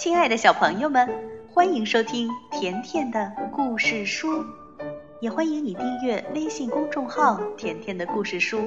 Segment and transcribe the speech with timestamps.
[0.00, 1.06] 亲爱的小朋友们，
[1.52, 4.42] 欢迎收听甜甜的故事书，
[5.20, 8.66] 也欢迎你订阅微信公众号“甜甜的故事书”。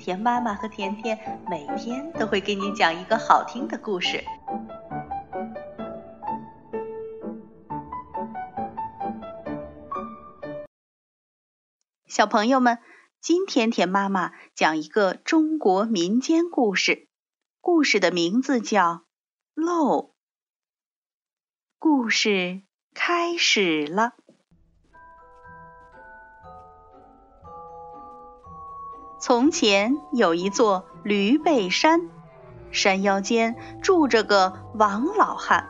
[0.00, 4.24] 甜妈妈和甜甜每天都会给你讲一个好听的故事。
[12.06, 12.78] 小朋友们，
[13.20, 17.08] 今天甜妈妈讲一个中国民间故事，
[17.60, 18.80] 故事的名字叫
[19.54, 19.98] 《漏》。
[21.84, 22.62] 故事
[22.94, 24.12] 开始了。
[29.18, 32.08] 从前有一座驴背山，
[32.70, 35.68] 山腰间住着个王老汉。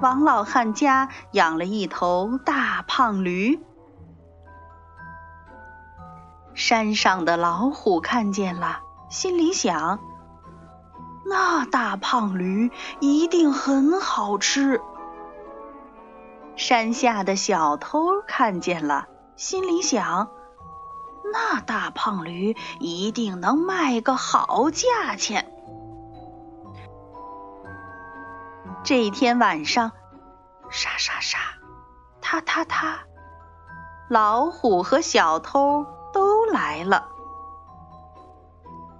[0.00, 3.60] 王老汉家养了一头大胖驴。
[6.54, 8.78] 山上的老虎看见了，
[9.10, 9.98] 心里想：
[11.24, 14.80] 那大胖驴一定很好吃。
[16.56, 20.30] 山下的小偷看见了，心里想：
[21.32, 25.52] 那大胖驴一定能卖个好价钱。
[28.82, 29.92] 这天晚上，
[30.70, 31.38] 沙沙沙，
[32.22, 33.00] 踏踏踏，
[34.08, 37.08] 老虎和小偷都来了。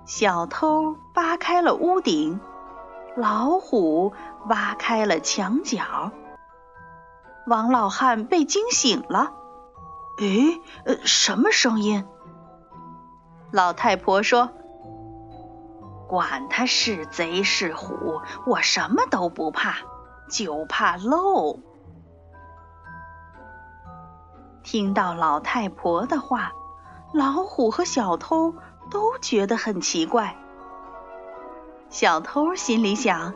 [0.05, 2.39] 小偷扒开了屋顶，
[3.17, 4.13] 老虎
[4.47, 6.11] 挖开了墙角。
[7.47, 9.33] 王老汉被惊醒了，
[10.19, 12.05] 诶，呃，什么声音？
[13.53, 14.51] 老太婆说
[16.09, 19.77] ：“管他是贼是虎，我什么都不怕，
[20.29, 21.61] 就怕漏。”
[24.65, 26.53] 听到老太婆的话，
[27.15, 28.53] 老虎和小偷
[28.91, 30.37] 都觉得很奇怪。
[31.91, 33.33] 小偷心里想：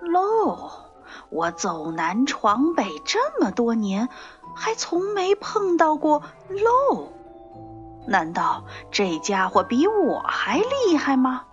[0.00, 0.85] 漏。
[1.36, 4.08] 我走南闯北这么多年，
[4.54, 7.12] 还从没碰到过漏。
[8.06, 11.44] 难道这家伙比我还厉害吗？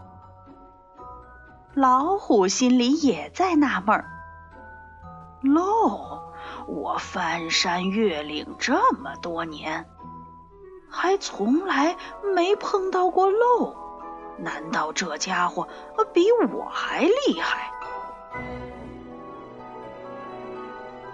[1.74, 4.06] 老虎心里也在纳闷儿。
[5.42, 6.22] 漏，
[6.66, 9.86] 我翻山越岭这么多年，
[10.90, 11.98] 还从来
[12.34, 13.76] 没碰到过漏。
[14.38, 15.68] 难道这家伙
[16.14, 17.73] 比我还厉害？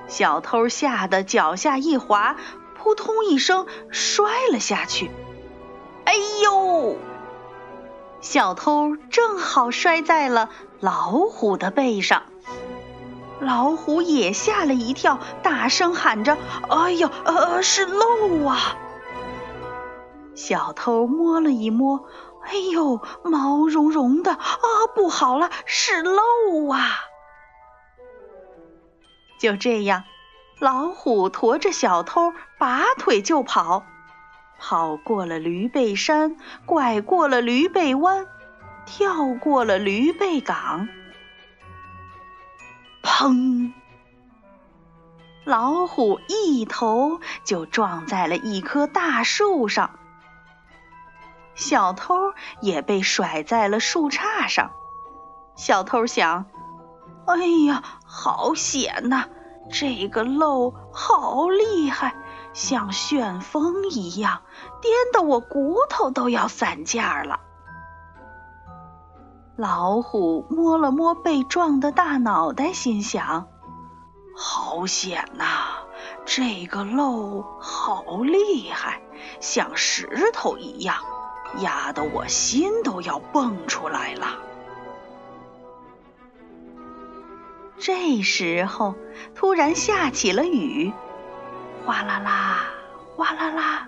[0.10, 2.36] 小偷吓得脚下一滑，
[2.78, 5.10] 扑通一声摔了下去。
[6.04, 6.98] 哎呦！
[8.20, 10.50] 小偷正好摔在了
[10.82, 12.24] 老虎的背上，
[13.40, 16.38] 老虎也吓了一跳，大声喊着
[16.68, 18.76] ：“哎呦，呃，是漏啊！”
[20.36, 22.08] 小偷摸了一摸，
[22.44, 24.66] 哎呦，毛茸茸的啊，
[24.96, 26.82] 不好了，是漏啊！
[29.40, 30.04] 就这样，
[30.60, 33.86] 老虎驮着小偷，拔腿就跑，
[34.60, 36.36] 跑过了驴背山，
[36.66, 38.28] 拐过了驴背弯，
[38.86, 40.90] 跳过了驴背岗。
[43.02, 43.72] 砰！
[45.46, 49.98] 老虎一头就撞在了一棵大树上，
[51.56, 54.72] 小偷也被甩在了树杈上。
[55.56, 56.46] 小偷想。
[57.30, 59.26] 哎呀，好险呐！
[59.72, 62.16] 这个漏好厉害，
[62.54, 64.42] 像旋风一样，
[64.82, 67.40] 颠得我骨头都要散架了。
[69.56, 73.48] 老虎摸了摸被撞的大脑袋，心想：
[74.36, 75.46] 好险呐！
[76.26, 79.04] 这个漏好厉害，
[79.40, 80.96] 像石头一样，
[81.60, 84.49] 压得我心都要蹦出来了。
[87.80, 88.96] 这时候，
[89.36, 90.92] 突然下起了雨，
[91.86, 92.66] 哗啦啦，
[93.16, 93.88] 哗啦啦。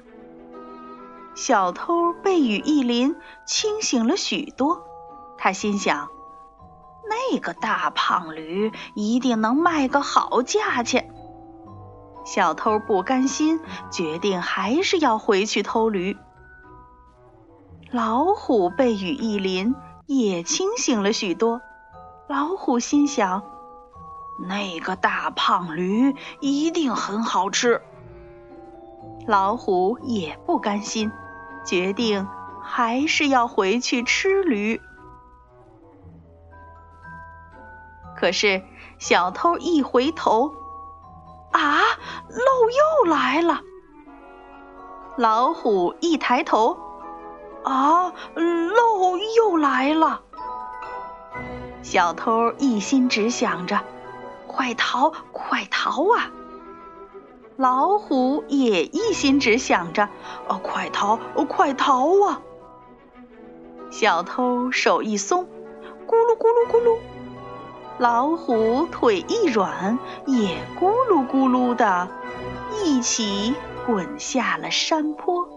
[1.35, 3.15] 小偷被雨一淋，
[3.45, 4.87] 清醒了许多。
[5.37, 6.07] 他心想：
[7.09, 11.13] 那个大胖驴一定能卖个好价钱。
[12.23, 13.59] 小偷不甘心，
[13.91, 16.15] 决定还是要回去偷驴。
[17.91, 21.61] 老虎被雨一淋，也清醒了许多。
[22.29, 23.43] 老虎心想。
[24.47, 27.81] 那个大胖驴一定很好吃。
[29.27, 31.11] 老虎也不甘心，
[31.65, 32.27] 决定
[32.63, 34.81] 还是要回去吃驴。
[38.15, 38.63] 可是
[38.99, 40.53] 小偷一回头，
[41.51, 41.79] 啊，
[42.29, 43.61] 漏又来了。
[45.17, 46.77] 老虎一抬头，
[47.63, 50.21] 啊，漏又来了。
[51.81, 53.81] 小偷一心只想着。
[54.51, 56.29] 快逃，快逃啊！
[57.55, 60.09] 老虎也一心只想着
[60.47, 62.41] ：“哦，快逃，哦，快逃啊！”
[63.91, 65.45] 小偷手一松，
[66.07, 66.97] 咕噜咕噜咕噜，
[67.97, 72.09] 老虎腿一软，也咕噜咕噜的，
[72.83, 73.55] 一起
[73.85, 75.47] 滚下了山坡。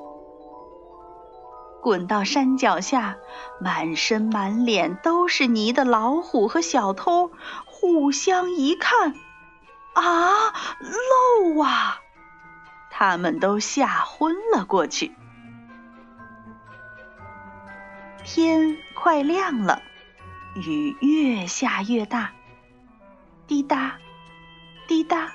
[1.84, 3.16] 滚到山脚下，
[3.60, 7.30] 满身满脸都是泥的老虎和小偷
[7.66, 9.14] 互相一看。
[9.92, 12.00] 啊，漏啊！
[12.90, 15.14] 他们都吓昏了过去。
[18.24, 19.82] 天快亮了，
[20.54, 22.30] 雨越下越大，
[23.46, 23.98] 滴答，
[24.88, 25.32] 滴答。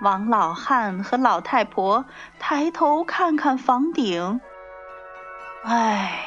[0.00, 2.06] 王老汉和老太婆
[2.40, 4.40] 抬头看看房顶，
[5.62, 6.24] 唉，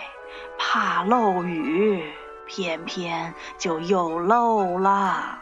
[0.59, 2.03] 怕漏雨，
[2.45, 5.39] 偏偏就又漏了。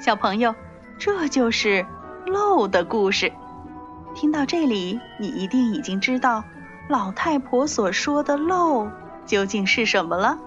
[0.00, 0.54] 小朋友，
[0.98, 1.86] 这就是
[2.26, 3.32] 漏的故事。
[4.16, 6.42] 听到这里，你一定已经知道
[6.88, 8.90] 老太婆所说的“漏”
[9.26, 10.38] 究竟是什么了。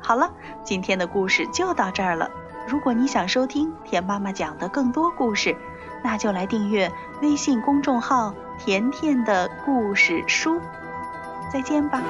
[0.00, 0.32] 好了，
[0.64, 2.30] 今天的故事就到这儿了。
[2.66, 5.54] 如果你想收听田妈妈讲的更多故事，
[6.02, 6.90] 那就来订阅
[7.20, 8.34] 微信公众号
[8.64, 10.60] “甜甜的故事书”。
[11.52, 12.02] 再见吧。